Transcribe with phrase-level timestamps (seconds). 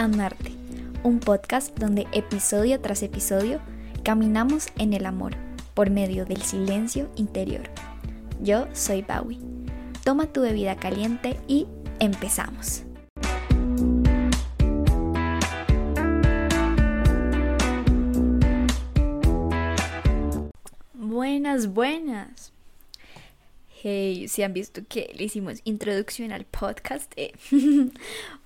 [0.00, 0.52] Amarte,
[1.02, 3.60] un podcast donde episodio tras episodio
[4.04, 5.34] caminamos en el amor
[5.74, 7.64] por medio del silencio interior.
[8.40, 9.40] Yo soy Bowie.
[10.04, 11.66] Toma tu bebida caliente y
[11.98, 12.84] empezamos.
[20.94, 22.52] Buenas, buenas.
[23.82, 27.12] Hey, si han visto que le hicimos introducción al podcast.
[27.16, 27.32] Eh.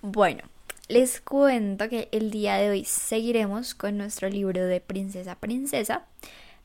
[0.00, 0.44] bueno,
[0.92, 6.04] les cuento que el día de hoy seguiremos con nuestro libro de Princesa Princesa,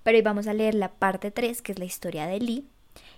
[0.04, 2.68] pero hoy vamos a leer la parte 3, que es la historia de Lee.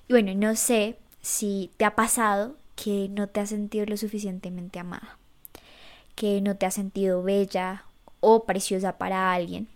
[0.08, 4.78] Y bueno, no sé si te ha pasado que no te has sentido lo suficientemente
[4.78, 5.18] amada,
[6.14, 7.86] que no te has sentido bella
[8.20, 9.68] o preciosa para alguien,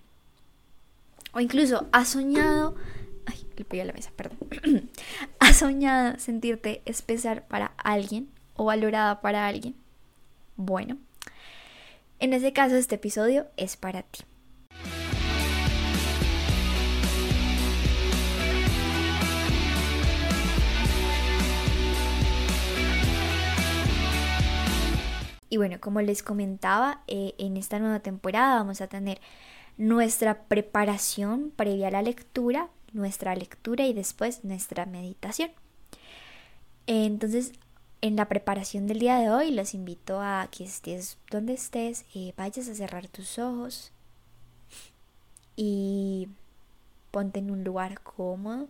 [1.31, 2.75] o incluso has soñado,
[3.25, 4.37] ay, le pegué a la mesa, perdón,
[5.39, 9.73] has soñado sentirte especial para alguien o valorada para alguien.
[10.55, 10.99] Bueno,
[12.23, 14.21] en ese caso, este episodio es para ti.
[25.49, 29.19] Y bueno, como les comentaba, eh, en esta nueva temporada vamos a tener
[29.75, 35.51] nuestra preparación previa a la lectura, nuestra lectura y después nuestra meditación.
[36.87, 37.51] Entonces,
[38.03, 42.33] en la preparación del día de hoy los invito a que estés donde estés, eh,
[42.35, 43.93] vayas a cerrar tus ojos
[45.55, 46.27] y
[47.11, 48.67] ponte en un lugar cómodo.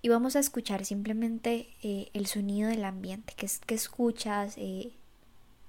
[0.00, 4.54] Y vamos a escuchar simplemente eh, el sonido del ambiente que, que escuchas.
[4.56, 4.92] Eh,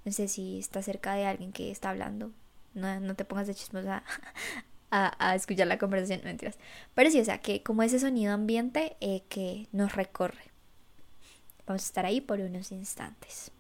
[0.06, 2.32] no sé si está cerca de alguien que está hablando.
[2.74, 4.04] No, no te pongas de chismosa
[4.92, 6.58] a, escuchar la conversación, mentiras.
[6.96, 10.52] Pero sí, o sea, que como ese sonido ambiente eh, que nos recorre.
[11.66, 13.52] Vamos a estar ahí por unos instantes.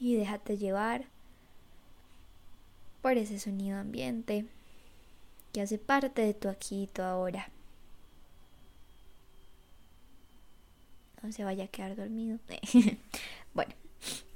[0.00, 1.06] Y déjate llevar
[3.00, 4.46] por ese sonido ambiente
[5.52, 7.48] que hace parte de tu aquí y tu ahora.
[11.24, 12.38] No se vaya a quedar dormido.
[13.54, 13.72] bueno,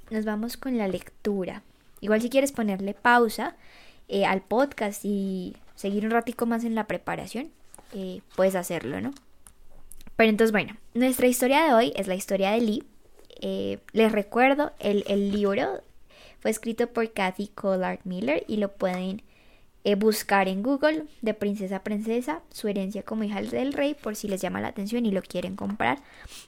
[0.09, 1.61] nos vamos con la lectura.
[2.01, 3.55] Igual si quieres ponerle pausa
[4.07, 7.51] eh, al podcast y seguir un ratico más en la preparación,
[7.93, 9.13] eh, puedes hacerlo, ¿no?
[10.15, 12.83] Pero entonces, bueno, nuestra historia de hoy es la historia de Lee.
[13.41, 15.83] Eh, les recuerdo, el, el libro
[16.39, 19.21] fue escrito por Kathy Collard Miller y lo pueden
[19.91, 24.15] eh, buscar en Google de princesa a princesa su herencia como hija del rey por
[24.15, 26.01] si les llama la atención y lo quieren comprar.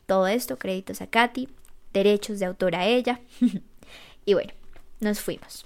[0.06, 1.50] Todo esto, créditos a Katy,
[1.94, 3.22] derechos de autor a ella.
[4.26, 4.54] y bueno,
[5.00, 5.66] nos fuimos.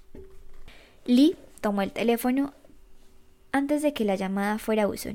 [1.05, 2.53] Lee tomó el teléfono
[3.51, 5.09] antes de que la llamada fuera uso.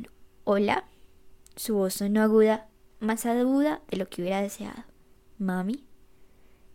[0.45, 0.85] Hola.
[1.57, 2.69] Su voz sonó aguda,
[3.01, 4.85] más aguda de lo que hubiera deseado.
[5.39, 5.85] Mami,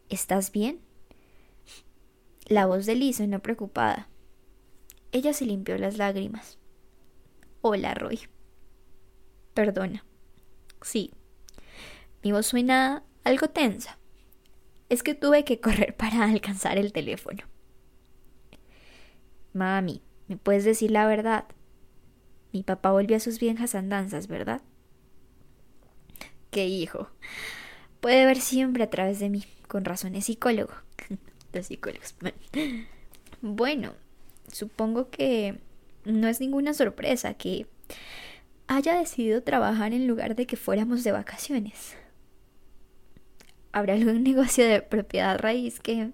[0.10, 0.80] ¿estás bien?
[2.46, 4.08] La voz de Lee sonó preocupada.
[5.16, 6.58] Ella se limpió las lágrimas.
[7.62, 8.20] Hola, Roy.
[9.54, 10.04] Perdona.
[10.82, 11.14] Sí.
[12.22, 13.98] Mi voz suena algo tensa.
[14.90, 17.46] Es que tuve que correr para alcanzar el teléfono.
[19.54, 21.46] Mami, ¿me puedes decir la verdad?
[22.52, 24.64] Mi papá volvió a sus viejas andanzas, ¿verdad?
[26.52, 27.08] Qué hijo.
[28.02, 29.46] Puede ver siempre a través de mí.
[29.70, 30.74] Con razón es psicólogo.
[31.54, 32.16] Los psicólogos.
[33.42, 33.94] Bueno,
[34.52, 35.60] supongo que
[36.06, 37.68] no es ninguna sorpresa que
[38.68, 41.96] haya decidido trabajar en lugar de que fuéramos de vacaciones.
[43.72, 46.12] Habrá algún negocio de propiedad raíz que...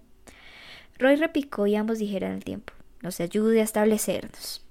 [0.97, 2.74] Roy repicó y ambos dijeron al tiempo.
[3.02, 4.63] Nos ayude a establecernos.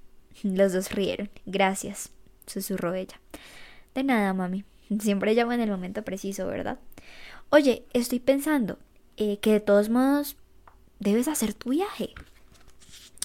[0.43, 1.29] Los dos rieron.
[1.45, 2.11] Gracias,
[2.47, 3.19] susurró ella.
[3.93, 4.63] De nada, mami.
[4.99, 6.79] Siempre llamo en el momento preciso, ¿verdad?
[7.49, 8.79] Oye, estoy pensando
[9.17, 10.37] eh, que de todos modos
[10.99, 12.13] debes hacer tu viaje.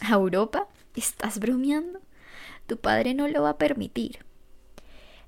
[0.01, 0.69] ¿A Europa?
[0.94, 2.00] ¿Estás bromeando?
[2.67, 4.25] Tu padre no lo va a permitir.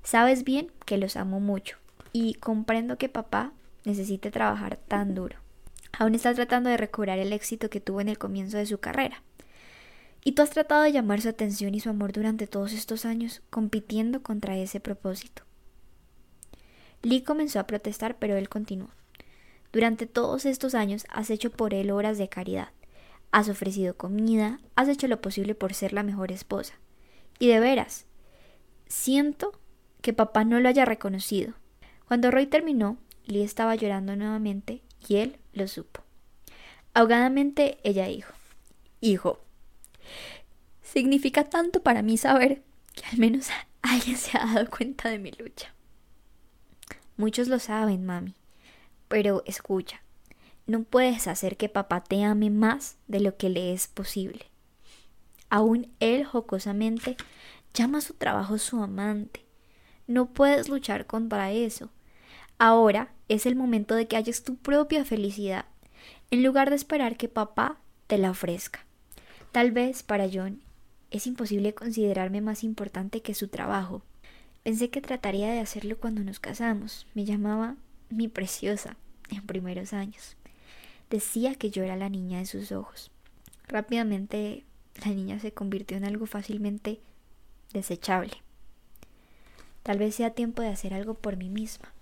[0.03, 1.77] Sabes bien que los amo mucho
[2.13, 3.51] y comprendo que papá
[3.85, 5.37] necesite trabajar tan duro.
[5.97, 9.21] Aún estás tratando de recobrar el éxito que tuvo en el comienzo de su carrera.
[10.23, 13.41] Y tú has tratado de llamar su atención y su amor durante todos estos años,
[13.49, 15.43] compitiendo contra ese propósito.
[17.01, 18.89] Lee comenzó a protestar, pero él continuó.
[19.71, 22.69] Durante todos estos años has hecho por él obras de caridad.
[23.31, 26.73] Has ofrecido comida, has hecho lo posible por ser la mejor esposa.
[27.37, 28.05] Y de veras,
[28.87, 29.59] siento
[30.01, 31.53] que papá no lo haya reconocido.
[32.07, 36.01] Cuando Roy terminó, Lee estaba llorando nuevamente y él lo supo.
[36.93, 38.33] Ahogadamente ella dijo,
[38.99, 39.39] hijo.
[40.81, 42.63] Significa tanto para mí saber
[42.95, 43.49] que al menos
[43.81, 45.73] alguien se ha dado cuenta de mi lucha.
[47.15, 48.33] Muchos lo saben, mami,
[49.07, 50.01] pero escucha,
[50.69, 54.45] no puedes hacer que papá te ame más de lo que le es posible.
[55.49, 57.17] Aún él jocosamente
[57.73, 59.43] llama a su trabajo su amante.
[60.05, 61.89] No puedes luchar contra eso.
[62.59, 65.65] Ahora es el momento de que halles tu propia felicidad,
[66.29, 68.85] en lugar de esperar que papá te la ofrezca.
[69.51, 70.61] Tal vez para John
[71.09, 74.03] es imposible considerarme más importante que su trabajo.
[74.61, 77.07] Pensé que trataría de hacerlo cuando nos casamos.
[77.15, 77.75] Me llamaba
[78.11, 78.97] mi preciosa
[79.31, 80.35] en primeros años.
[81.09, 83.11] Decía que yo era la niña de sus ojos.
[83.67, 84.65] Rápidamente
[85.03, 86.99] la niña se convirtió en algo fácilmente
[87.73, 88.33] desechable.
[89.83, 91.93] Tal vez sea tiempo de hacer algo por mí misma.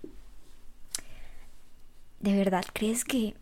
[2.20, 3.34] ¿De verdad crees que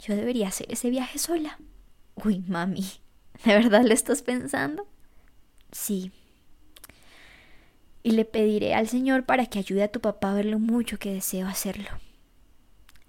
[0.00, 1.58] yo debería hacer ese viaje sola?
[2.16, 2.84] Uy, mami,
[3.44, 4.86] ¿de verdad lo estás pensando?
[5.70, 6.10] Sí.
[8.02, 10.98] Y le pediré al Señor para que ayude a tu papá a ver lo mucho
[10.98, 11.88] que deseo hacerlo.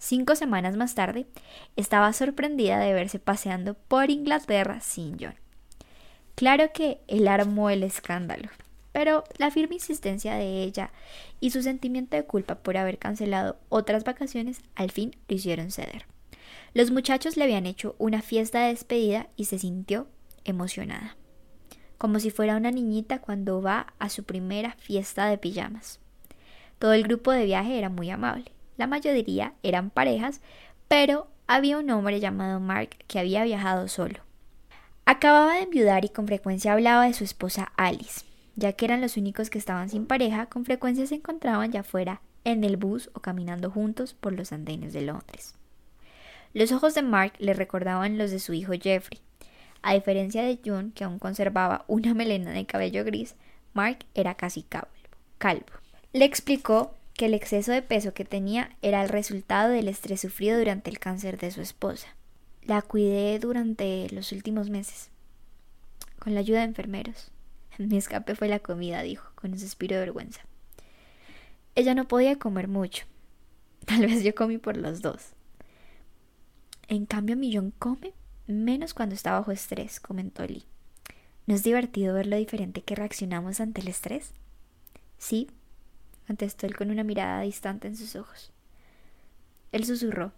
[0.01, 1.28] Cinco semanas más tarde,
[1.75, 5.36] estaba sorprendida de verse paseando por Inglaterra sin John.
[6.36, 8.48] Claro que él armó el escándalo,
[8.94, 10.92] pero la firme insistencia de ella
[11.42, 16.06] y su sentimiento de culpa por haber cancelado otras vacaciones al fin lo hicieron ceder.
[16.74, 20.07] Los muchachos le habían hecho una fiesta de despedida y se sintió
[20.45, 21.18] emocionada,
[21.98, 26.00] como si fuera una niñita cuando va a su primera fiesta de pijamas.
[26.80, 30.40] Todo el grupo de viaje era muy amable la mayoría eran parejas,
[30.88, 34.22] pero había un hombre llamado Mark que había viajado solo.
[35.06, 38.22] Acababa de enviudar y con frecuencia hablaba de su esposa Alice.
[38.56, 42.22] Ya que eran los únicos que estaban sin pareja, con frecuencia se encontraban ya fuera
[42.46, 45.56] en el bus o caminando juntos por los andenes de Londres.
[46.54, 49.20] Los ojos de Mark le recordaban los de su hijo Jeffrey.
[49.81, 53.36] A diferencia de John, que aún conservaba una melena de cabello gris,
[53.74, 54.88] Mark era casi calvo.
[55.38, 55.66] calvo.
[56.14, 60.57] Le explicó que el exceso de peso que tenía era el resultado del estrés sufrido
[60.57, 62.07] durante el cáncer de su esposa.
[62.63, 65.10] La cuidé durante los últimos meses,
[66.18, 67.30] con la ayuda de enfermeros.
[67.77, 70.39] Mi escape fue la comida, dijo, con un suspiro de vergüenza.
[71.75, 73.04] Ella no podía comer mucho.
[73.86, 75.33] Tal vez yo comí por los dos.
[76.88, 78.13] En cambio, Millón come
[78.48, 80.63] menos cuando está bajo estrés, comentó Lee.
[81.48, 84.31] ¿No es divertido ver lo diferente que reaccionamos ante el estrés?
[85.18, 85.50] Sí,
[86.30, 88.52] contestó él con una mirada distante en sus ojos.
[89.72, 90.31] Él susurró.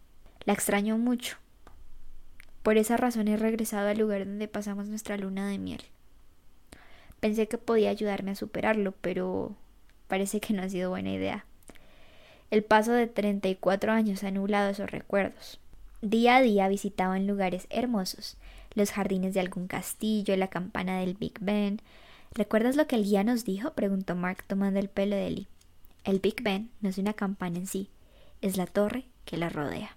[0.46, 1.36] La extraño mucho.
[2.64, 5.82] Por esa razón he regresado al lugar donde pasamos nuestra luna de miel.
[7.20, 9.58] Pensé que podía ayudarme a superarlo, pero
[10.08, 11.46] parece que no ha sido buena idea.
[12.52, 15.60] El paso de treinta y cuatro años ha nublado esos recuerdos.
[16.02, 18.38] Día a día visitaban lugares hermosos,
[18.76, 21.82] los jardines de algún castillo, la campana del Big Ben.
[22.34, 23.74] ¿Recuerdas lo que el guía nos dijo?
[23.74, 25.48] preguntó Mark tomando el pelo de Ellie.
[26.04, 27.90] El Big Ben no es una campana en sí,
[28.42, 29.96] es la torre que la rodea.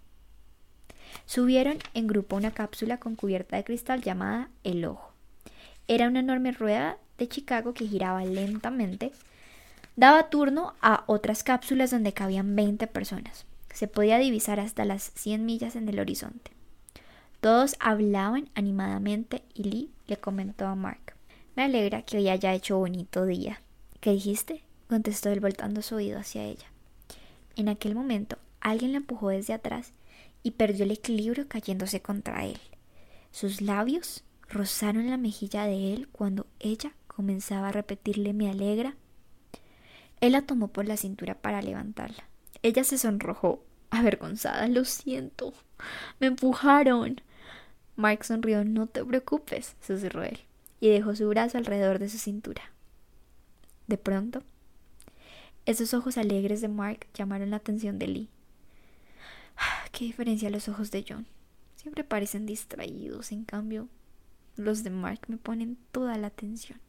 [1.26, 5.12] Subieron en grupo una cápsula con cubierta de cristal llamada El Ojo.
[5.88, 9.12] Era una enorme rueda de Chicago que giraba lentamente.
[9.96, 13.46] Daba turno a otras cápsulas donde cabían 20 personas.
[13.72, 16.52] Se podía divisar hasta las 100 millas en el horizonte.
[17.40, 21.14] Todos hablaban animadamente y Lee le comentó a Mark.
[21.56, 23.60] Me alegra que hoy haya hecho bonito día.
[24.00, 24.62] ¿Qué dijiste?
[24.94, 26.66] Contestó él voltando su oído hacia ella.
[27.56, 29.92] En aquel momento alguien la empujó desde atrás
[30.44, 32.60] y perdió el equilibrio cayéndose contra él.
[33.32, 38.94] Sus labios rozaron la mejilla de él cuando ella comenzaba a repetirle me alegra.
[40.20, 42.28] Él la tomó por la cintura para levantarla.
[42.62, 44.68] Ella se sonrojó, avergonzada.
[44.68, 45.54] Lo siento.
[46.20, 47.20] Me empujaron.
[47.96, 48.64] Mark sonrió.
[48.64, 50.38] No te preocupes, susurró él,
[50.78, 52.62] y dejó su brazo alrededor de su cintura.
[53.88, 54.44] De pronto,
[55.66, 58.28] esos ojos alegres de Mark llamaron la atención de Lee.
[59.92, 61.26] Qué diferencia los ojos de John.
[61.76, 63.88] Siempre parecen distraídos, en cambio,
[64.56, 66.80] los de Mark me ponen toda la atención.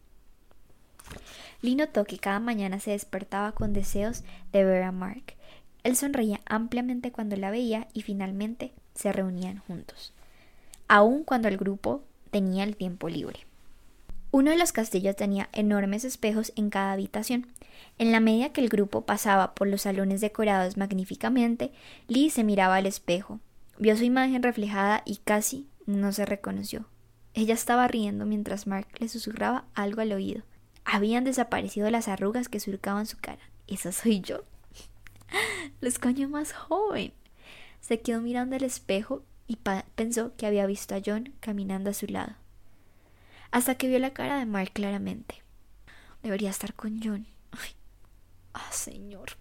[1.61, 5.35] Lee notó que cada mañana se despertaba con deseos de ver a Mark.
[5.83, 10.13] Él sonreía ampliamente cuando la veía y finalmente se reunían juntos,
[10.87, 13.45] aun cuando el grupo tenía el tiempo libre.
[14.35, 17.47] Uno de los castillos tenía enormes espejos en cada habitación.
[17.97, 21.71] En la medida que el grupo pasaba por los salones decorados magníficamente,
[22.09, 23.39] Lee se miraba al espejo.
[23.79, 26.85] Vio su imagen reflejada y casi no se reconoció.
[27.33, 30.43] Ella estaba riendo mientras Mark le susurraba algo al oído.
[30.83, 33.49] Habían desaparecido las arrugas que surcaban su cara.
[33.67, 34.43] Esa soy yo.
[35.79, 37.13] Lo escoño más joven.
[37.79, 39.59] Se quedó mirando el espejo y
[39.95, 42.35] pensó que había visto a John caminando a su lado.
[43.55, 45.41] Hasta que vio la cara de Mark claramente.
[46.21, 47.25] Debería estar con John.
[47.51, 47.69] Ay,
[48.53, 49.37] ah, señor.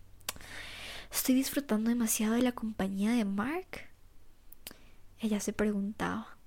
[1.10, 3.88] Estoy disfrutando demasiado de la compañía de Mark.
[5.18, 6.38] Ella se preguntaba.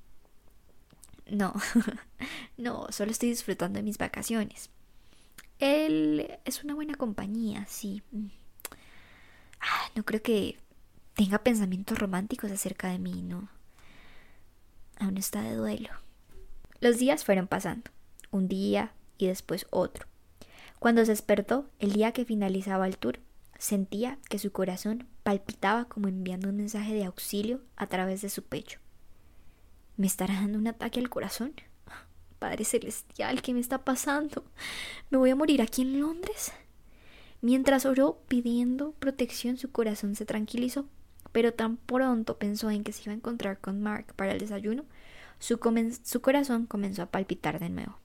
[1.29, 1.53] No,
[2.57, 4.69] no, solo estoy disfrutando de mis vacaciones.
[5.59, 8.01] Él es una buena compañía, sí.
[9.59, 10.57] Ah, no creo que
[11.15, 13.49] tenga pensamientos románticos acerca de mí, no.
[15.01, 16.06] Aún está de duelo.
[16.79, 17.89] Los días fueron pasando,
[18.31, 20.07] un día y después otro.
[20.79, 23.19] Cuando se despertó, el día que finalizaba el tour,
[23.57, 28.43] sentía que su corazón palpitaba como enviando un mensaje de auxilio a través de su
[28.43, 28.79] pecho.
[29.95, 31.53] ¿Me estará dando un ataque al corazón?
[32.37, 34.45] Padre Celestial, ¿qué me está pasando?
[35.09, 36.51] ¿Me voy a morir aquí en Londres?
[37.41, 40.85] Mientras oró pidiendo protección, su corazón se tranquilizó,
[41.31, 44.85] pero tan pronto pensó en que se iba a encontrar con Mark para el desayuno,
[45.39, 47.97] su, corazón comenzó a palpitar de nuevo.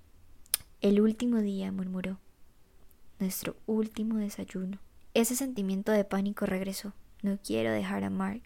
[0.81, 2.19] El último día, murmuró.
[3.19, 4.79] Nuestro último desayuno.
[5.15, 6.93] Ese sentimiento de pánico regresó.
[7.23, 8.43] No quiero dejar a Mark.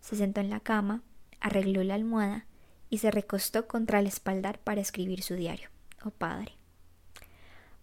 [0.00, 1.02] Se sentó en la cama,
[1.40, 2.46] arregló la almohada
[2.90, 5.68] y se recostó contra el espaldar para escribir su diario.
[6.04, 6.52] Oh padre.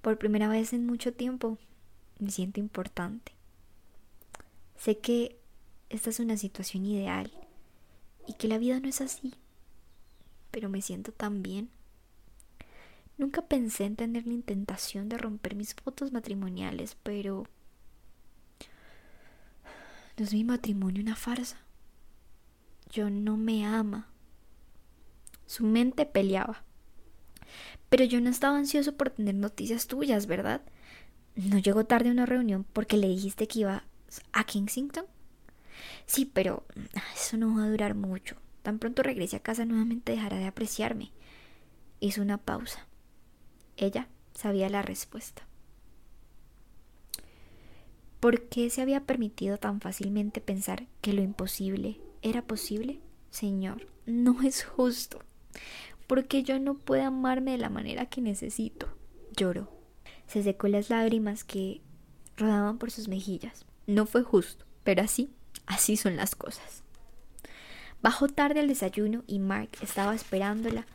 [0.02, 1.58] Por primera vez en mucho tiempo
[2.20, 3.34] me siento importante.
[4.78, 5.38] Sé que
[5.90, 7.32] esta es una situación ideal
[8.28, 9.34] y que la vida no es así,
[10.52, 11.70] pero me siento tan bien.
[13.18, 17.46] Nunca pensé en tener la intentación de romper mis fotos matrimoniales, pero...
[20.18, 21.58] ¿No es mi matrimonio una farsa?
[22.92, 24.08] Yo no me ama.
[25.46, 26.64] Su mente peleaba.
[27.90, 30.62] Pero yo no estaba ansioso por tener noticias tuyas, ¿verdad?
[31.36, 33.84] ¿No llegó tarde a una reunión porque le dijiste que iba
[34.32, 35.06] a Kensington?
[36.06, 36.66] Sí, pero
[37.16, 38.36] eso no va a durar mucho.
[38.62, 41.12] Tan pronto regrese a casa nuevamente dejará de apreciarme.
[42.00, 42.88] Hizo una pausa.
[43.78, 45.48] Ella sabía la respuesta.
[48.20, 53.00] ¿Por qué se había permitido tan fácilmente pensar que lo imposible era posible?
[53.30, 55.20] Señor, no es justo.
[56.08, 58.88] Porque yo no puedo amarme de la manera que necesito.
[59.38, 59.72] Lloró.
[60.28, 61.82] Se secó las lágrimas que
[62.36, 63.66] rodaban por sus mejillas.
[63.88, 65.30] No fue justo, pero así,
[65.66, 66.84] así son las cosas.
[68.02, 70.86] Bajó tarde al desayuno y Mark estaba esperándola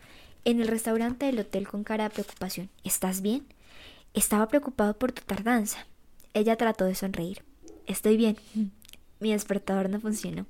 [0.45, 2.71] en el restaurante del hotel con cara de preocupación.
[2.83, 3.47] ¿Estás bien?
[4.15, 5.87] Estaba preocupado por tu tardanza.
[6.33, 7.43] Ella trató de sonreír.
[7.87, 8.37] Estoy bien.
[9.21, 10.47] Mi despertador no funcionó.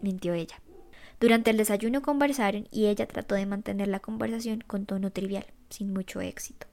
[0.00, 0.60] Mintió ella.
[1.20, 5.92] Durante el desayuno conversaron y ella trató de mantener la conversación con tono trivial, sin
[5.92, 6.66] mucho éxito.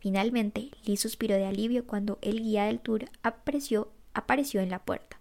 [0.00, 5.18] Finalmente, Lee suspiró de alivio cuando el guía del tour apareció, apareció en la puerta.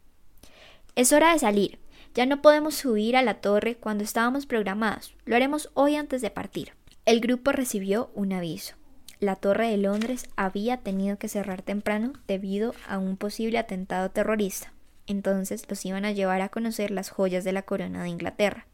[0.95, 1.79] Es hora de salir.
[2.13, 5.15] Ya no podemos subir a la torre cuando estábamos programados.
[5.25, 6.73] Lo haremos hoy antes de partir.
[7.05, 8.75] El grupo recibió un aviso.
[9.19, 14.73] La torre de Londres había tenido que cerrar temprano debido a un posible atentado terrorista.
[15.07, 18.67] Entonces los iban a llevar a conocer las joyas de la corona de Inglaterra.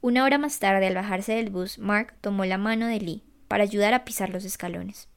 [0.00, 3.64] Una hora más tarde, al bajarse del bus, Mark tomó la mano de Lee para
[3.64, 5.08] ayudar a pisar los escalones.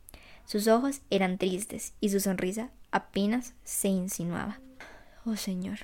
[0.46, 4.60] Sus ojos eran tristes y su sonrisa apenas se insinuaba.
[5.26, 5.80] Oh Señor,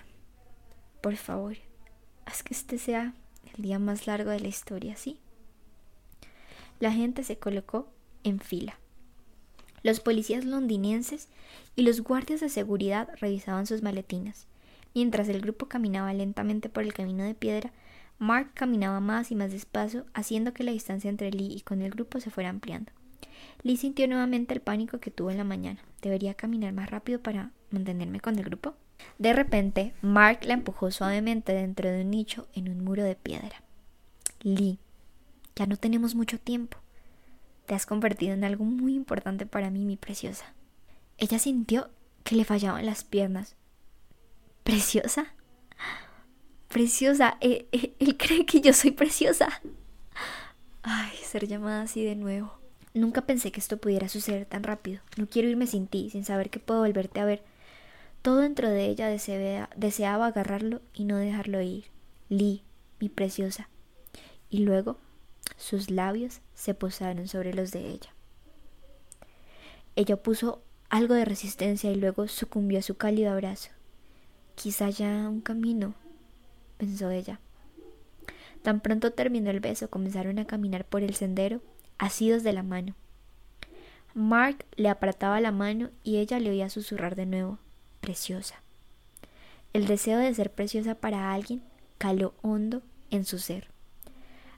[1.04, 1.58] por favor,
[2.26, 3.14] haz que este sea
[3.58, 5.20] el día más largo de la historia, ¿sí?
[6.80, 7.90] La gente se colocó
[8.24, 8.80] en fila.
[9.84, 11.28] Los policías londinenses
[11.76, 14.48] y los guardias de seguridad revisaban sus maletinas.
[14.96, 17.74] Mientras el grupo caminaba lentamente por el camino de piedra,
[18.18, 21.92] Mark caminaba más y más despacio, haciendo que la distancia entre Lee y con el
[21.92, 22.94] grupo se fuera ampliando.
[23.62, 25.82] Lee sintió nuevamente el pánico que tuvo en la mañana.
[26.02, 28.78] ¿Debería caminar más rápido para mantenerme con el grupo?
[29.20, 33.62] De repente, Mark la empujó suavemente dentro de un nicho en un muro de piedra.
[34.42, 34.80] Lee,
[35.56, 36.78] ya no tenemos mucho tiempo.
[37.66, 40.54] Te has convertido en algo muy importante para mí, mi preciosa.
[41.18, 41.90] Ella sintió
[42.24, 43.56] que le fallaban las piernas.
[44.64, 45.34] ¿Preciosa?
[46.68, 47.38] Preciosa.
[47.40, 49.62] Eh, eh, él cree que yo soy preciosa.
[50.82, 52.54] Ay, ser llamada así de nuevo.
[52.94, 55.02] Nunca pensé que esto pudiera suceder tan rápido.
[55.18, 57.44] No quiero irme sin ti, sin saber que puedo volverte a ver.
[58.24, 59.10] Todo dentro de ella
[59.76, 61.88] deseaba agarrarlo y no dejarlo ir.
[62.30, 62.64] Lee,
[63.02, 63.68] mi preciosa.
[64.50, 64.98] Y luego
[65.58, 68.14] sus labios se posaron sobre los de ella.
[69.98, 73.72] Ella puso algo de resistencia y luego sucumbió a su cálido abrazo.
[74.56, 75.94] Quizá ya un camino,
[76.78, 77.42] pensó ella.
[78.62, 81.62] Tan pronto terminó el beso, comenzaron a caminar por el sendero,
[81.98, 82.96] asidos de la mano.
[84.14, 87.60] Mark le apretaba la mano y ella le oía susurrar de nuevo,
[88.04, 88.62] preciosa.
[89.72, 91.64] El deseo de ser preciosa para alguien
[91.98, 92.82] caló hondo
[93.12, 93.70] en su ser.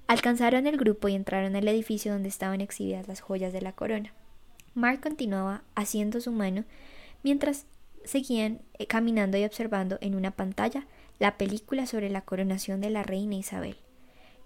[0.08, 4.14] Alcanzaron el grupo y entraron al edificio donde estaban exhibidas las joyas de la corona.
[4.74, 6.64] Mark continuaba haciendo su mano
[7.22, 7.68] mientras
[8.04, 10.88] seguían eh, caminando y observando en una pantalla
[11.20, 13.78] la película sobre la coronación de la reina Isabel.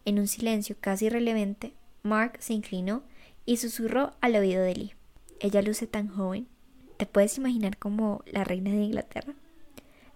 [0.03, 3.03] En un silencio casi irrelevante, Mark se inclinó
[3.45, 4.93] y susurró al oído de Lee.
[5.39, 6.47] Ella luce tan joven.
[6.99, 9.33] ¿Te puedes imaginar como la reina de Inglaterra?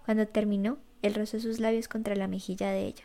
[0.04, 3.04] Cuando terminó, él rozó sus labios contra la mejilla de ella.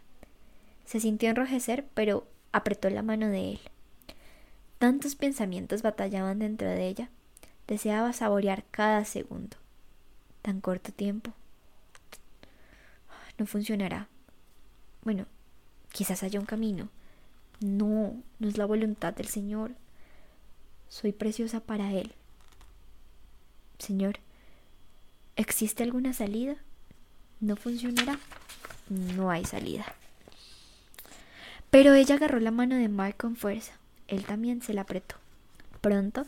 [0.84, 3.60] Se sintió enrojecer, pero apretó la mano de él.
[4.80, 7.10] Tantos pensamientos batallaban dentro de ella.
[7.68, 9.56] Deseaba saborear cada segundo.
[10.42, 11.32] Tan corto tiempo.
[13.38, 14.10] No funcionará.
[15.06, 15.26] Bueno,
[15.94, 16.90] quizás haya un camino.
[17.62, 19.72] No, no es la voluntad del Señor.
[20.90, 22.14] Soy preciosa para Él.
[23.80, 24.20] Señor,
[25.36, 26.58] ¿existe alguna salida?
[27.40, 28.20] ¿No funcionará?
[28.90, 29.86] No hay salida.
[31.72, 33.74] Pero ella agarró la mano de Mark con fuerza.
[34.08, 35.16] Él también se la apretó.
[35.82, 36.26] Pronto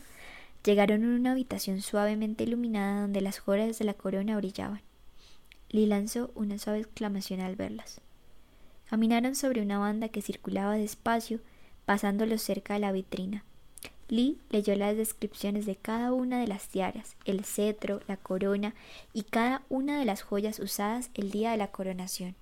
[0.64, 4.80] llegaron a una habitación suavemente iluminada donde las joyas de la corona brillaban.
[5.68, 8.00] Lee lanzó una suave exclamación al verlas.
[8.88, 11.40] Caminaron sobre una banda que circulaba despacio,
[11.84, 13.44] pasándolo cerca de la vitrina.
[14.12, 18.74] Lee leyó las descripciones de cada una de las tiaras, el cetro, la corona
[19.14, 22.34] y cada una de las joyas usadas el día de la coronación.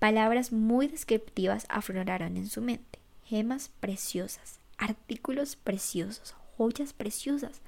[0.00, 2.98] Palabras muy descriptivas afloraron en su mente.
[3.24, 7.60] Gemas preciosas, artículos preciosos, joyas preciosas,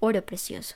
[0.00, 0.74] oro precioso.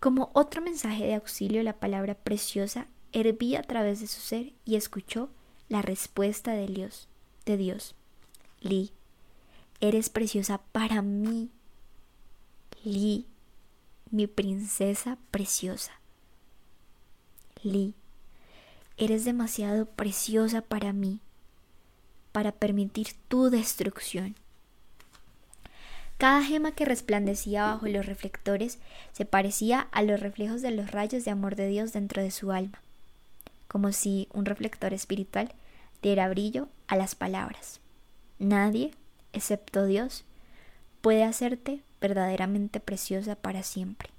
[0.00, 4.76] Como otro mensaje de auxilio, la palabra preciosa hervía a través de su ser y
[4.76, 5.28] escuchó
[5.68, 7.08] la respuesta de Dios.
[7.44, 7.94] De Dios.
[8.62, 8.90] Lee,
[9.80, 11.50] eres preciosa para mí.
[12.84, 13.26] Lee,
[14.10, 15.92] mi princesa preciosa.
[17.62, 17.94] Lee,
[18.98, 21.20] Eres demasiado preciosa para mí,
[22.32, 24.36] para permitir tu destrucción.
[26.16, 28.78] Cada gema que resplandecía bajo los reflectores
[29.12, 32.52] se parecía a los reflejos de los rayos de amor de Dios dentro de su
[32.52, 32.80] alma,
[33.68, 35.52] como si un reflector espiritual
[36.00, 37.80] diera brillo a las palabras.
[38.38, 38.92] Nadie,
[39.36, 40.24] excepto Dios,
[41.00, 44.10] puede hacerte verdaderamente preciosa para siempre.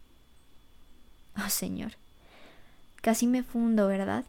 [1.43, 1.93] Oh Señor,
[3.01, 4.25] casi me fundo, ¿verdad?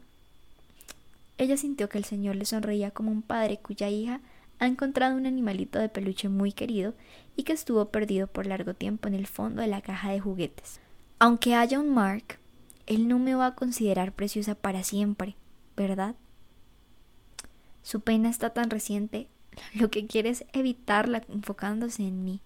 [1.37, 4.19] Ella sintió que el señor le sonreía como un padre cuya hija
[4.59, 6.93] ha encontrado un animalito de peluche muy querido
[7.37, 10.81] y que estuvo perdido por largo tiempo en el fondo de la caja de juguetes.
[11.17, 12.39] Aunque haya un Mark,
[12.85, 15.35] él no me va a considerar preciosa para siempre,
[15.77, 16.15] ¿verdad?
[17.83, 19.27] Su pena está tan reciente,
[19.73, 22.41] lo que quiere es evitarla enfocándose en mí.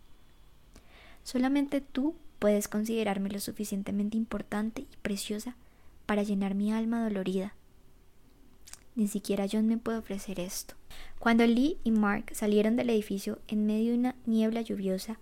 [1.24, 5.56] Solamente tú puedes considerarme lo suficientemente importante y preciosa
[6.06, 7.54] para llenar mi alma dolorida
[8.96, 10.76] ni siquiera John me puede ofrecer esto.
[11.20, 15.20] Cuando Lee y Mark salieron del edificio en medio de una niebla lluviosa,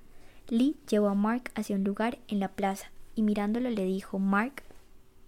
[0.50, 4.64] Lee llevó a Mark hacia un lugar en la plaza y mirándolo le dijo, Mark,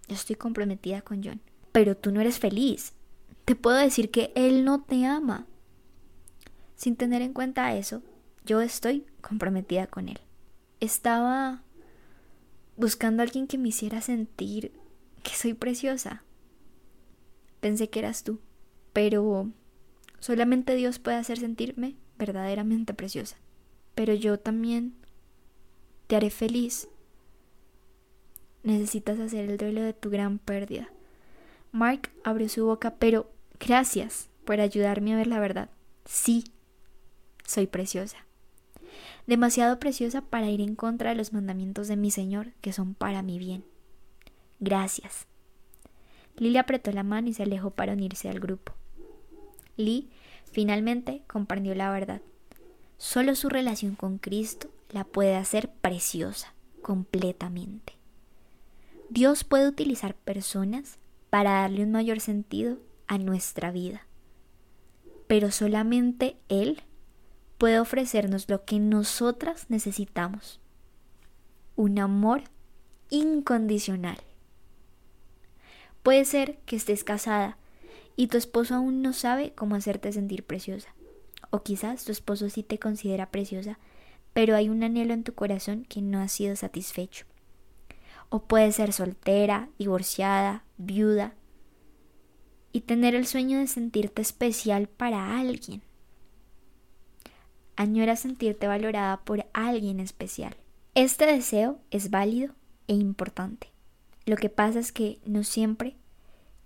[0.08, 1.40] estoy comprometida con John.
[1.72, 2.92] Pero tú no eres feliz.
[3.44, 5.46] Te puedo decir que él no te ama.
[6.76, 8.02] Sin tener en cuenta eso,
[8.44, 10.20] yo estoy comprometida con él.
[10.80, 11.62] Estaba
[12.76, 14.72] buscando a alguien que me hiciera sentir
[15.22, 16.24] que soy preciosa,
[17.64, 18.40] Pensé que eras tú,
[18.92, 19.50] pero
[20.18, 23.38] solamente Dios puede hacer sentirme verdaderamente preciosa.
[23.94, 24.92] Pero yo también
[26.06, 26.88] te haré feliz.
[28.64, 30.90] Necesitas hacer el duelo de tu gran pérdida.
[31.72, 35.70] Mark abrió su boca, pero gracias por ayudarme a ver la verdad.
[36.04, 36.44] Sí,
[37.46, 38.26] soy preciosa.
[39.26, 43.22] Demasiado preciosa para ir en contra de los mandamientos de mi Señor, que son para
[43.22, 43.64] mi bien.
[44.60, 45.26] Gracias.
[46.36, 48.74] Lee apretó la mano y se alejó para unirse al grupo.
[49.76, 50.10] Lee
[50.50, 52.20] finalmente comprendió la verdad.
[52.96, 57.94] Solo su relación con Cristo la puede hacer preciosa, completamente.
[59.10, 60.98] Dios puede utilizar personas
[61.30, 64.06] para darle un mayor sentido a nuestra vida,
[65.26, 66.82] pero solamente Él
[67.58, 70.60] puede ofrecernos lo que nosotras necesitamos,
[71.76, 72.44] un amor
[73.10, 74.18] incondicional.
[76.02, 77.56] Puede ser que estés casada
[78.16, 80.94] y tu esposo aún no sabe cómo hacerte sentir preciosa.
[81.50, 83.78] O quizás tu esposo sí te considera preciosa,
[84.32, 87.26] pero hay un anhelo en tu corazón que no ha sido satisfecho.
[88.28, 91.34] O puede ser soltera, divorciada, viuda,
[92.72, 95.82] y tener el sueño de sentirte especial para alguien.
[97.76, 100.56] Añora sentirte valorada por alguien especial.
[100.94, 102.54] Este deseo es válido
[102.86, 103.70] e importante.
[104.26, 105.96] Lo que pasa es que no siempre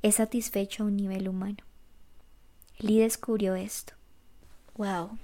[0.03, 1.59] es satisfecho a un nivel humano.
[2.79, 3.95] Lee descubrió esto.
[4.77, 5.19] wow,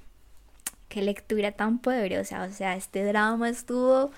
[0.89, 2.45] qué lectura tan poderosa.
[2.45, 4.11] O sea, este drama estuvo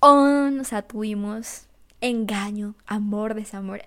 [0.00, 1.66] on, o sea, tuvimos
[2.00, 3.82] engaño, amor, desamor.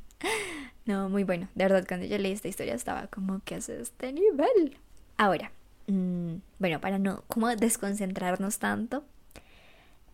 [0.86, 1.48] no, muy bueno.
[1.54, 4.78] De verdad, cuando yo leí esta historia estaba como, ¿qué hace este nivel?
[5.16, 5.52] Ahora,
[5.90, 9.04] mm, bueno, para no como desconcentrarnos tanto,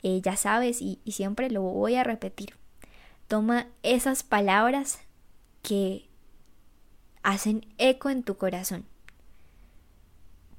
[0.02, 2.54] eh, ya sabes, y, y siempre lo voy a repetir,
[3.28, 5.00] toma esas palabras
[5.62, 6.08] que
[7.22, 8.84] hacen eco en tu corazón.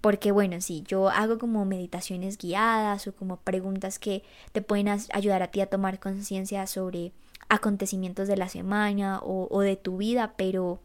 [0.01, 5.43] Porque bueno, si yo hago como meditaciones guiadas o como preguntas que te pueden ayudar
[5.43, 7.13] a ti a tomar conciencia sobre
[7.49, 10.79] acontecimientos de la semana o, de tu vida, pero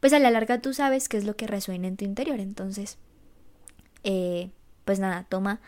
[0.00, 2.40] pues a la larga tú sabes qué es lo que resuena en tu interior.
[2.40, 2.98] Entonces,
[4.04, 4.50] eh,
[4.84, 5.60] pues nada, toma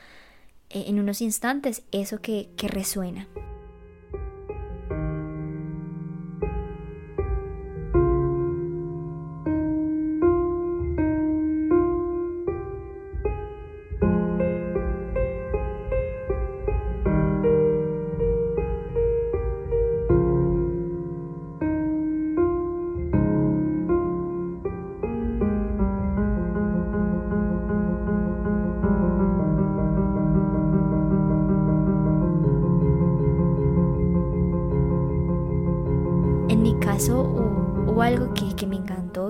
[0.71, 3.27] eh, en unos instantes eso que, que resuena.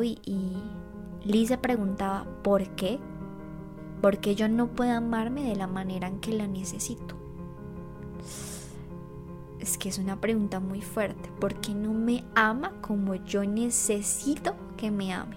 [0.03, 0.57] Y, y
[1.25, 2.99] Lisa preguntaba, ¿por qué?
[4.01, 7.17] Porque yo no puedo amarme de la manera en que la necesito.
[9.61, 11.31] Es que es una pregunta muy fuerte.
[11.39, 15.37] ¿Por qué no me ama como yo necesito que me ame?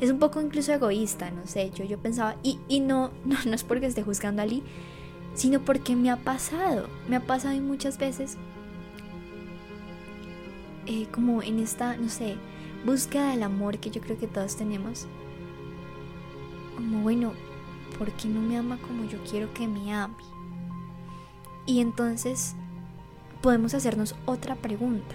[0.00, 1.70] Es un poco incluso egoísta, no sé.
[1.70, 4.62] Yo, yo pensaba, y, y no, no, no es porque esté juzgando a Lee,
[5.34, 6.88] sino porque me ha pasado.
[7.08, 8.36] Me ha pasado muchas veces
[10.86, 12.36] eh, como en esta, no sé,
[12.84, 15.06] búsqueda del amor que yo creo que todos tenemos.
[16.76, 17.32] Como, bueno,
[17.98, 20.14] ¿por qué no me ama como yo quiero que me ame?
[21.66, 22.54] Y entonces
[23.40, 25.14] podemos hacernos otra pregunta.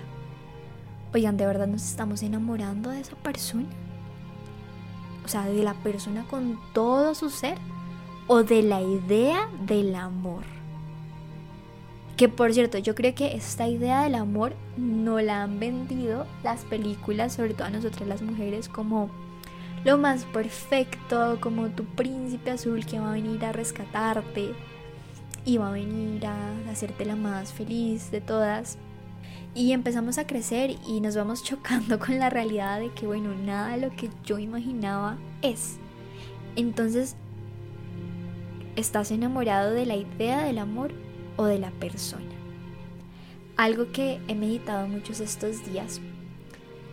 [1.13, 3.67] Oigan, ¿de verdad nos estamos enamorando de esa persona?
[5.25, 7.57] O sea, de la persona con todo su ser
[8.27, 10.56] o de la idea del amor.
[12.17, 16.65] Que por cierto, yo creo que esta idea del amor no la han vendido las
[16.65, 19.11] películas, sobre todo a nosotras las mujeres, como
[19.85, 24.53] lo más perfecto, como tu príncipe azul que va a venir a rescatarte
[25.45, 28.79] y va a venir a hacerte la más feliz de todas.
[29.53, 33.69] Y empezamos a crecer y nos vamos chocando con la realidad de que, bueno, nada
[33.69, 35.77] de lo que yo imaginaba es.
[36.55, 37.15] Entonces,
[38.75, 40.91] ¿estás enamorado de la idea del amor
[41.37, 42.25] o de la persona.
[43.55, 46.01] Algo que he meditado muchos estos días,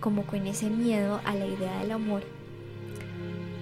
[0.01, 2.23] como con ese miedo a la idea del amor,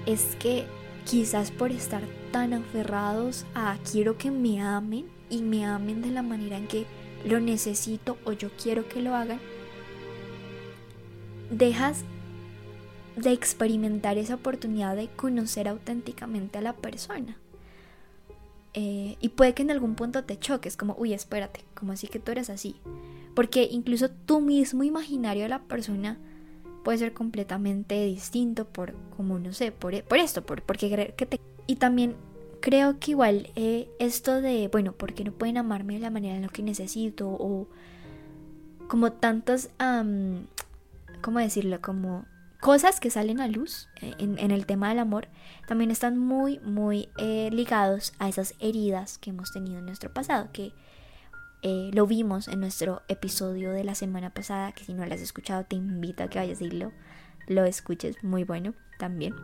[0.07, 0.67] es que
[1.05, 6.23] quizás por estar tan aferrados a quiero que me amen y me amen de la
[6.23, 6.87] manera en que
[7.25, 9.41] lo necesito o yo quiero que lo hagan,
[11.51, 12.05] dejas
[13.17, 17.37] de experimentar esa oportunidad de conocer auténticamente a la persona.
[18.75, 22.19] Eh, y puede que en algún punto te choques, como, uy, espérate, como así que
[22.19, 22.77] tú eres así.
[23.35, 26.19] Porque incluso tu mismo imaginario de la persona
[26.85, 31.41] puede ser completamente distinto por, como no sé, por, por esto, por, porque que te...
[31.67, 32.17] Y también
[32.61, 36.43] creo que igual eh, esto de, bueno, porque no pueden amarme de la manera en
[36.43, 37.69] la que necesito o
[38.89, 39.71] como tantos,
[41.23, 41.81] ¿cómo decirlo?
[41.81, 42.27] Como
[42.63, 45.27] cosas que salen a luz eh, en, el tema del amor
[45.67, 50.49] también están muy, muy eh, ligados a esas heridas que hemos tenido en nuestro pasado,
[50.53, 50.73] que
[51.63, 55.21] eh, lo vimos en nuestro episodio de la semana pasada, que si no lo has
[55.21, 56.93] escuchado te invito a que vayas a irlo,
[57.49, 59.35] lo escuches, muy bueno también.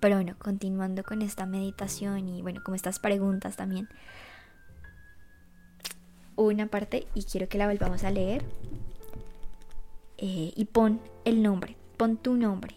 [0.00, 3.86] Pero bueno, continuando con esta meditación y bueno, con estas preguntas también.
[6.36, 8.46] Una parte y quiero que la volvamos a leer.
[10.16, 12.76] y pon el nombre Pon tu nombre.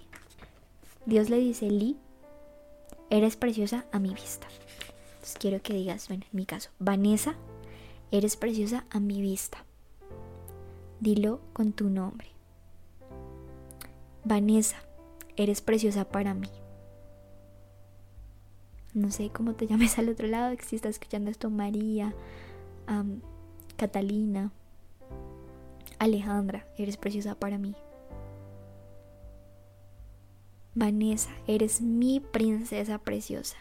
[1.05, 1.95] Dios le dice, Lee,
[3.12, 4.47] eres preciosa a mi vista.
[5.13, 7.36] Entonces quiero que digas, bueno, en mi caso, Vanessa,
[8.10, 9.63] eres preciosa a mi vista.
[10.99, 12.29] Dilo con tu nombre.
[14.23, 14.77] Vanessa,
[15.36, 16.49] eres preciosa para mí.
[18.95, 22.15] No sé cómo te llames al otro lado, si estás escuchando esto, María,
[23.77, 24.51] Catalina,
[25.99, 27.75] Alejandra, eres preciosa para mí.
[30.73, 33.57] Vanessa, eres mi princesa preciosa.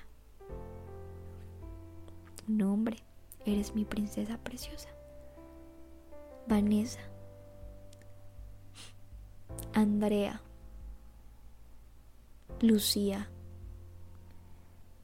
[2.46, 2.98] nombre,
[3.46, 4.88] eres mi princesa preciosa.
[6.46, 7.00] Vanessa.
[9.72, 10.40] Andrea.
[12.60, 13.30] Lucía,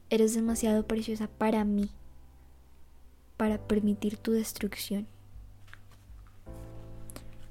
[0.09, 1.89] eres demasiado preciosa para mí,
[3.35, 5.07] para permitir tu destrucción.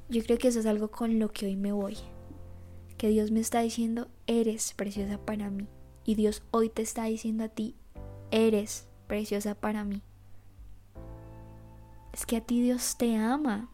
[0.08, 1.96] Yo creo que eso es algo con lo que hoy me voy.
[2.96, 5.68] Que Dios me está diciendo, eres preciosa para mí.
[6.04, 7.74] Y Dios hoy te está diciendo a ti,
[8.30, 10.02] eres preciosa para mí.
[12.12, 13.68] Es que a ti Dios te ama.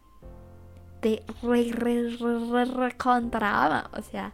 [0.99, 3.89] Te re, re, re, re, contra ama.
[3.97, 4.33] O sea,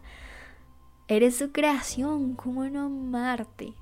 [1.06, 2.34] eres su creación.
[2.34, 3.74] ¿Cómo no amarte?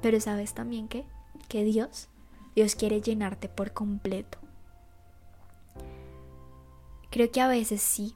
[0.00, 1.04] Pero sabes también que,
[1.48, 2.08] que Dios,
[2.54, 4.38] Dios quiere llenarte por completo.
[7.10, 8.14] Creo que a veces sí,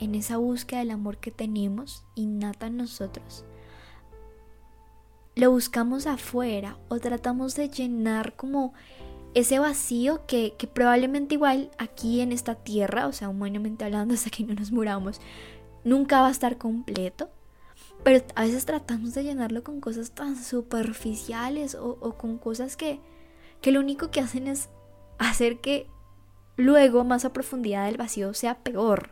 [0.00, 3.44] en esa búsqueda del amor que tenemos innata en nosotros,
[5.36, 8.74] lo buscamos afuera o tratamos de llenar como
[9.34, 14.30] ese vacío que, que, probablemente igual aquí en esta tierra, o sea, humanamente hablando, hasta
[14.30, 15.20] que no nos muramos,
[15.84, 17.30] nunca va a estar completo.
[18.02, 22.98] Pero a veces tratamos de llenarlo con cosas tan superficiales o, con cosas que,
[23.60, 24.70] que lo único que hacen es
[25.18, 25.86] hacer que
[26.56, 29.10] luego más a profundidad del vacío sea peor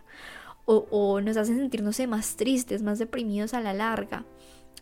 [0.71, 4.27] o, nos hacen sentirnos más tristes, más deprimidos a la larga.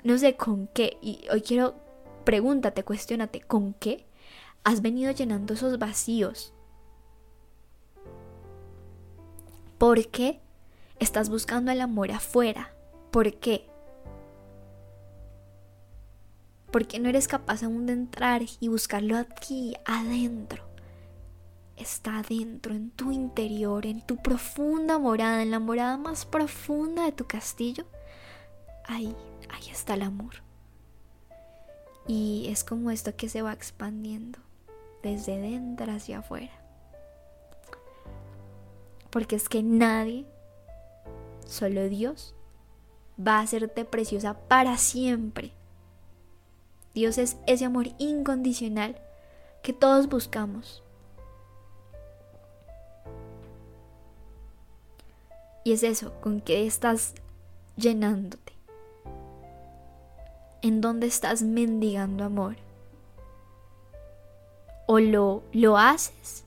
[0.03, 1.77] No sé con qué, y hoy quiero,
[2.25, 4.05] pregúntate, cuestionate, ¿con qué
[4.64, 6.53] has venido llenando esos vacíos?
[9.79, 10.40] ¿Por qué
[10.99, 12.75] estás buscando el amor afuera?
[13.12, 13.68] ¿Por qué?
[16.72, 20.64] ¿Por qué no eres capaz aún de entrar y buscarlo aquí, adentro?
[21.77, 27.12] Está dentro, en tu interior, en tu profunda morada, en la morada más profunda de
[27.12, 27.85] tu castillo,
[28.85, 29.15] ahí,
[29.49, 30.43] ahí está el amor.
[32.09, 34.39] Y es como esto que se va expandiendo
[35.03, 36.53] desde dentro hacia afuera.
[39.11, 40.27] Porque es que nadie,
[41.47, 42.35] solo Dios,
[43.19, 45.53] va a hacerte preciosa para siempre.
[46.95, 49.01] Dios es ese amor incondicional
[49.62, 50.83] que todos buscamos
[55.66, 57.12] Y es eso, con qué estás
[57.76, 58.52] llenándote.
[60.62, 62.55] ¿En dónde estás mendigando amor?
[64.87, 66.44] ¿O lo, lo haces?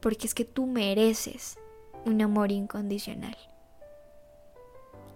[0.00, 1.58] Porque es que tú mereces
[2.04, 3.36] un amor incondicional.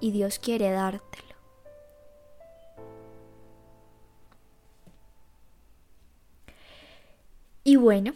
[0.00, 1.36] Y Dios quiere dártelo.
[7.62, 8.12] Y bueno,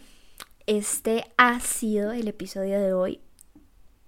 [0.67, 3.19] este ha sido el episodio de hoy.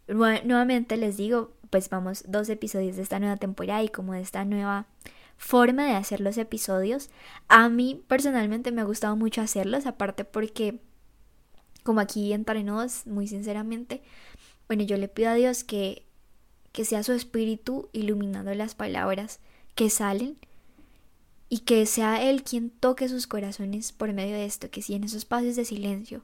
[0.07, 4.45] Nuevamente les digo, pues vamos dos episodios de esta nueva temporada y como de esta
[4.45, 4.87] nueva
[5.37, 7.09] forma de hacer los episodios.
[7.47, 10.79] A mí personalmente me ha gustado mucho hacerlos, aparte porque,
[11.83, 14.01] como aquí entre nos, muy sinceramente,
[14.67, 16.05] bueno, yo le pido a Dios que,
[16.71, 19.39] que sea su espíritu iluminando las palabras
[19.75, 20.37] que salen
[21.49, 25.03] y que sea Él quien toque sus corazones por medio de esto, que si en
[25.03, 26.23] esos espacios de silencio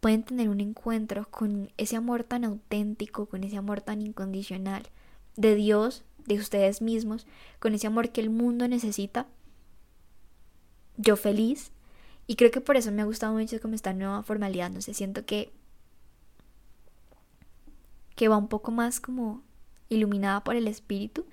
[0.00, 4.84] pueden tener un encuentro con ese amor tan auténtico, con ese amor tan incondicional
[5.36, 7.26] de Dios, de ustedes mismos,
[7.58, 9.26] con ese amor que el mundo necesita.
[10.96, 11.72] Yo feliz.
[12.26, 14.70] Y creo que por eso me ha gustado mucho como esta nueva formalidad.
[14.70, 15.52] No sé, siento que
[18.20, 19.42] que va un poco más como
[19.88, 21.24] iluminada por el espíritu.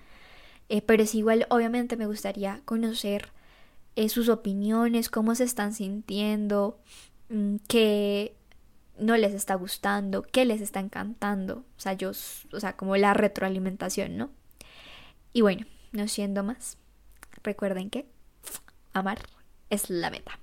[0.70, 3.30] Eh, pero es igual, obviamente me gustaría conocer
[3.98, 6.80] eh, sus opiniones, cómo se están sintiendo,
[7.30, 8.38] mm, qué
[9.00, 11.66] no les está gustando, qué les está encantando.
[11.78, 14.32] O sea, yo, o sea, como la retroalimentación, ¿no?
[15.34, 16.78] Y bueno, no siendo más,
[17.44, 18.08] recuerden que
[18.94, 19.20] amar
[19.70, 20.40] es la meta.